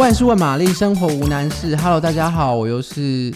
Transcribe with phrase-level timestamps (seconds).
[0.00, 1.76] 万事问玛丽，生活无难事。
[1.76, 3.30] Hello，大家好，我又是，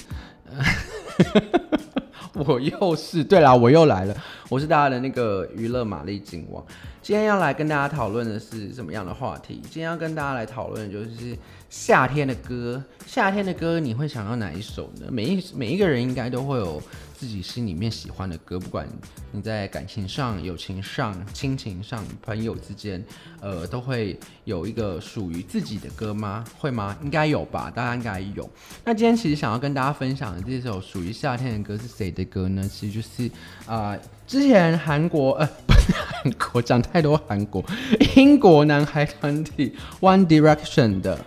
[2.33, 4.17] 我又是，对啦，我又来了，
[4.49, 6.65] 我是大家的那个娱乐玛丽金王。
[7.03, 9.61] 今天要来跟大家讨论的是什么样的话题？
[9.65, 11.37] 今天要跟大家来讨论的就是
[11.69, 12.83] 夏天的歌。
[13.07, 15.07] 夏天的歌，你会想要哪一首呢？
[15.11, 16.83] 每一每一个人应该都会有
[17.25, 18.87] 自己心里面喜欢的歌，不管
[19.33, 23.03] 你在感情上、友情上、亲情上、朋友之间，
[23.41, 26.45] 呃，都会有一个属于自己的歌吗？
[26.59, 26.95] 会吗？
[27.03, 28.51] 应该有吧，大家应该有。
[28.85, 32.69] 那今天其实想要跟大家分享的这首属于夏天的歌是谁的歌呢？
[32.69, 33.31] 其实就是
[33.67, 33.97] 啊。
[34.27, 37.63] 之前韩国呃不是韩国讲太多韩国
[38.17, 41.23] 英国男孩团体 One Direction 的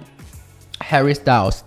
[0.79, 1.59] Harry Styles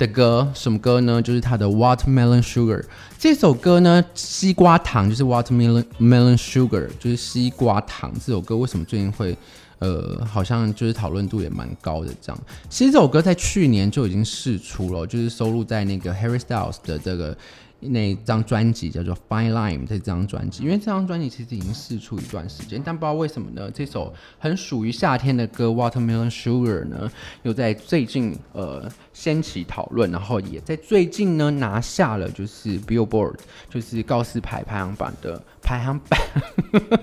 [0.00, 1.20] 的歌，什么歌呢？
[1.20, 2.82] 就是他的 Watermelon Sugar
[3.18, 9.36] 这首歌呢，西瓜糖就是 Watermelon Melon Sugar 就是西瓜糖这首歌为什么最近会
[9.78, 12.42] 呃好像就是讨论度也蛮高的这样？
[12.70, 17.36] 其实这首歌在去年就已经试出了，就是收录在那个 Harry Styles 的这个。
[17.80, 23.70] 那张专辑叫做《Fine Line》这张专辑，因为这张专辑其实已经试出一段时间，但不知道为什么呢？
[23.70, 27.10] 这首很属于夏天的歌《Watermelon Sugar》呢，
[27.42, 33.36] 又在最近呃掀起讨论，然后也在最近呢拿下了就是 Billboard，
[33.68, 36.20] 就是告示牌排行榜的排行榜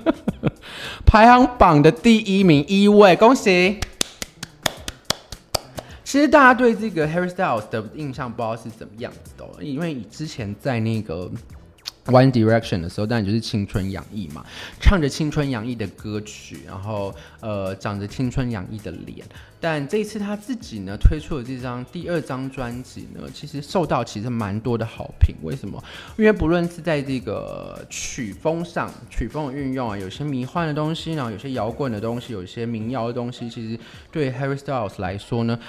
[1.05, 3.80] 排行榜的第一名一位，恭喜！
[6.08, 11.30] 其实大家对这个 Harry Styles 的印象不知道是怎么样子的，因为之前在那个
[12.06, 14.46] One Direction 的时候，当然就是青春洋溢嘛，
[14.80, 19.28] 唱着青春洋溢的歌曲，然后呃长着青春洋溢的脸。
[19.60, 25.36] 但这一次他自己呢推出的这张第二张专辑呢，其实受到其实蛮多的好评。
[25.42, 25.84] 为什么？
[26.16, 33.78] 因为不论是在这个曲风上，曲风的运用啊，有些迷幻的东西，然后有些摇滚的东西，有些民谣的东西，其实
[34.10, 35.60] 对 Harry Styles 来说呢。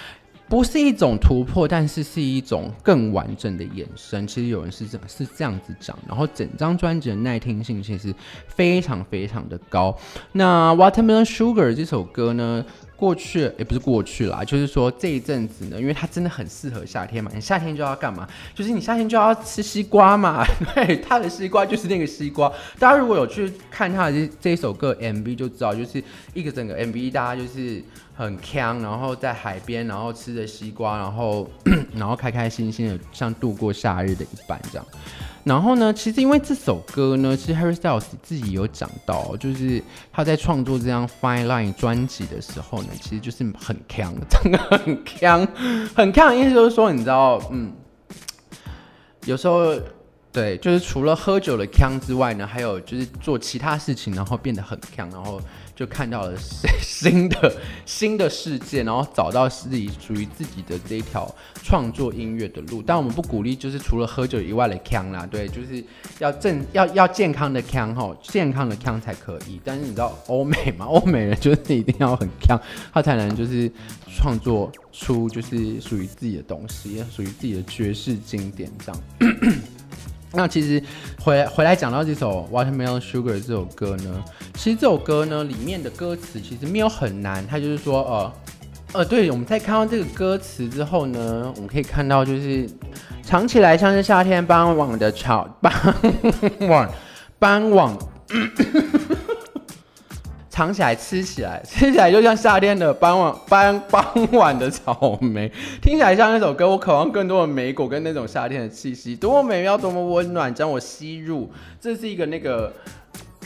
[0.49, 4.27] 不是一种突破，但是是一种更完整的延伸。
[4.27, 8.15] 其实有人是这是这样子讲，然后整张专辑的耐听性其实
[8.47, 9.95] 非常非常的高。
[10.33, 12.65] 那 Watermelon Sugar 这首歌呢，
[12.97, 17.31] 过去也不是过去啦，就是说这一阵子呢，因为它真的很适合夏天嘛。
[17.35, 18.27] 你夏天就要干嘛？
[18.55, 20.43] 就是你夏天就要吃西瓜嘛。
[20.75, 22.51] 对，它的西瓜就是那个西瓜。
[22.79, 27.85] 大家如果有去看它的这这首歌 MV 就知道，就是一个整个 MV，大家就是。
[28.19, 31.49] 很锵，然后在海边，然后吃着西瓜，然后
[31.95, 34.85] 然后开开心心的，像度过夏日的一般这样。
[35.45, 39.81] 然后呢，其实因为这首歌呢，其实 Harry Styles 自己有讲到，就是
[40.13, 45.47] 他在创作这张 Fine Line 专辑的时候呢，其实就是很锵，真的很锵，
[45.95, 47.73] 很锵的意思就是说，你知道，嗯，
[49.27, 49.77] 有时候
[50.33, 55.41] 对，就是除了喝酒的腔之外呢，还有就是做其他事情，然后变得很锵，然后。
[55.79, 56.37] 就看到了
[56.83, 57.57] 新的
[57.87, 62.83] 新的世界，然后找到自己属于自己的这一条创作音乐的路。
[62.85, 65.85] 但我们不鼓励，就是除了喝酒以外的腔啦，对，就是
[66.19, 69.61] 要正要要健康的腔吼，健康的腔才可以。
[69.65, 70.85] 但是你知道欧美嘛？
[70.87, 72.61] 欧美人就是一定要很锵，
[72.93, 73.71] 他才能就是
[74.13, 79.01] 创作出就是属于自己的东西，属于自己的爵士经典这样。
[80.33, 80.83] 那其实
[81.21, 84.23] 回回来讲到这首《Watermelon Sugar》这首歌呢，
[84.55, 88.33] 其实这首歌呢里面的歌词其实没有很难，它就是说呃
[88.93, 92.69] 呃，对，我们在看到这个歌词之后呢，我们可以看到就是
[93.23, 95.73] 尝起来像是夏天傍晚的草，傍
[96.69, 96.91] 晚
[97.39, 97.97] 傍晚。
[100.59, 105.49] 尝起来，吃起来， 吃起来就像夏天的傍晚，傍傍晚的草莓，
[105.81, 106.69] 听起来像那首歌。
[106.69, 111.49] 我渴望更多的莓果跟那种夏天的气息，多么美妙，多么温暖，将我吸入。
[111.81, 112.73] 这是一个那个。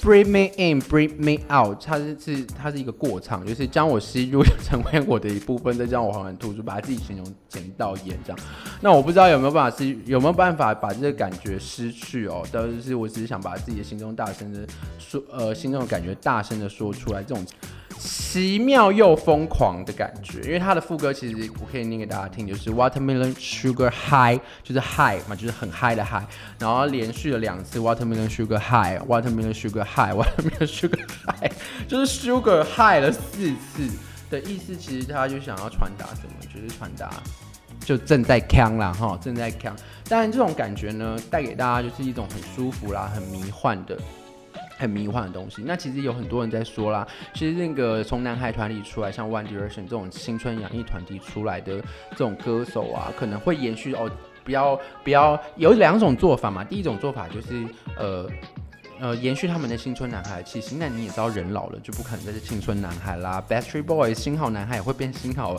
[0.03, 8.39] Bring me in, bring me out，它是是它是一个过场，就是将我吸入 成为我的一部分，再将我缓缓吐出，把它自己形容剪到眼这样。
[8.81, 12.45] 那我不知道有没有办法是有没有办法把这个感觉失去哦？
[12.51, 14.67] 但是我只是想把自己的心中大声的
[14.99, 17.47] 说，呃，心中的感觉大声的说出来，这种。
[18.05, 26.25] 奇妙又疯狂的感觉，因为它的副歌其实我可以念给大家听，就是 Watermelon Sugar High，就是 High 嘛，就是很嗨的 High，
[26.59, 31.53] 然后连续了两次 Watermelon Sugar High，Watermelon Sugar High，Watermelon Sugar High，
[31.87, 33.89] 就是 Sugar High 了四次
[34.29, 37.09] 的意思，其实他就想要传达什么，就是传达
[37.85, 39.73] 就正在锵啦哈，正在锵，
[40.09, 43.97] 当然这种感觉呢，带给大家就是一种很舒服啦，很迷幻的。
[44.83, 51.81] 很迷幻的东西，那其实有很多人在说啦，其实那个从男孩团里出来，像 One Direction 这种青春洋溢团体出来的
[52.11, 54.11] 这种歌手啊，可能会延续哦，
[54.45, 57.65] 不要不要有两种做法嘛，第一种做法就是
[57.97, 58.29] 呃。
[59.01, 60.77] 呃延续他们的青春男孩气息。
[60.79, 63.43] 那你也知道，人老了就不可能再是青春男孩啦。
[63.49, 65.57] Backstreet Boys 新好男孩也会变新好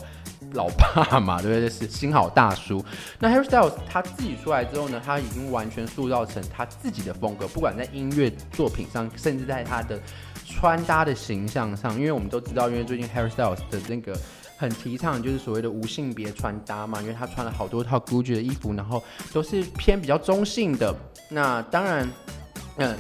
[0.54, 1.70] 老爸嘛，对不对？
[1.70, 2.84] 是新好大叔。
[3.20, 10.00] 那 Harry Styles 他自己出来之后呢，他已经完全塑造成他自己的风格，不管在音乐作品上，甚至在他的
[10.46, 11.94] 穿搭的形象上。
[12.00, 14.18] 因为我们都知道，因为最近 Harry Styles 的那个。
[14.56, 19.04] 很提倡就是所谓的无性别穿搭嘛，因为他穿了好多套 Gucci 的衣服，然后
[19.34, 20.96] 都是偏比较中性的。
[21.28, 22.08] 那当然，
[22.78, 22.96] 嗯。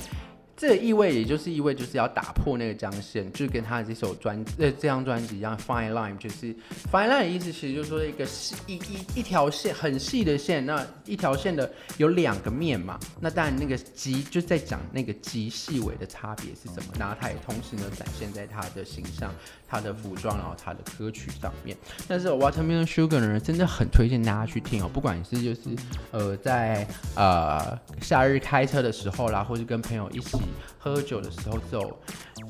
[0.65, 6.55] 这意味也就是意味就是要打破那个缰线，就跟他的这首专呃这张专辑一样，Fine Line 就是
[6.89, 19.29] Fine Line 的意思其实就是说一个细一一一条线很细的线，那一条线的有两个面嘛，那当然那个极就在讲那个极细微的差别是什么，然后他也同时呢展现在他的形象、
[19.67, 21.75] 他的服装，然后他的歌曲上面。
[22.07, 25.75] 但是 Watermelon Sugar 呢，真的很推荐大家去听哦，不管是就是
[26.11, 30.37] 呃在呃夏日开车的时候啦，或是跟朋友一起。
[30.77, 31.93] 喝酒的时候，这种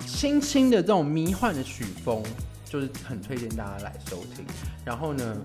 [0.06, 2.24] 轻轻的这种迷幻的曲风，
[2.66, 4.46] 就是很推荐大家来收听。
[4.86, 5.38] 然后呢，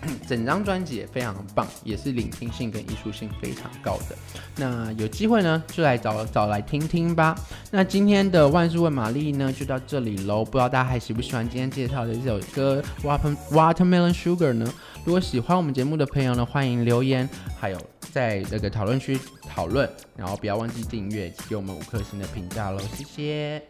[0.26, 4.16] 整张专辑也非常棒，也是聆听性跟艺术性非常高的。
[4.56, 7.38] 那有机会呢，就来找找来听听吧。
[7.70, 10.44] 那今天的万事问玛丽呢，就到这里喽。
[10.44, 14.72] 不知道大家还喜不喜欢今天介绍的这首歌《Water Watermelon Sugar》呢？
[15.04, 17.78] 如果喜欢我们节目的朋友呢，欢迎留言，还有
[18.12, 19.18] 在那个讨论区
[19.48, 23.62] 讨论，然后不要忘记订阅，给我们五颗星的评价喽，谢谢。